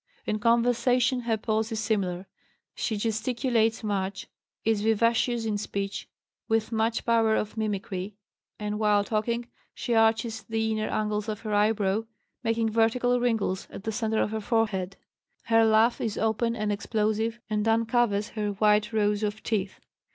[0.25, 2.25] In conversation her pose is similar;
[2.73, 4.25] she gesticulates much,
[4.65, 6.09] is vivacious in speech,
[6.47, 8.15] with much power of mimicry,
[8.57, 12.05] and while talking she arches the inner angles of her eyebrow,
[12.43, 14.97] making vertical wrinkles at the center of her forehead.
[15.43, 19.79] Her laugh is open and explosive and uncovers her white rows of teeth.